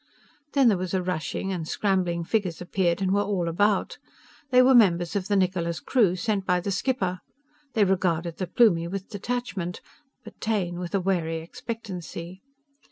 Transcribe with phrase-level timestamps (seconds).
[0.53, 3.99] _"Then there was a rushing, and scrambling figures appeared and were all about.
[4.49, 7.19] They were members of the Niccola's crew, sent by the skipper.
[7.73, 9.79] They regarded the Plumie with detachment,
[10.23, 12.41] but Taine with a wary expectancy.